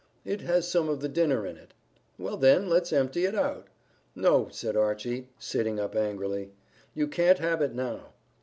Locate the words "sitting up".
5.37-5.95